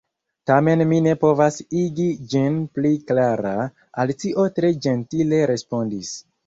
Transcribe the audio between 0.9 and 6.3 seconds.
mi ne povas igi ĝin pli klara," Alicio tre ĝentile respondis.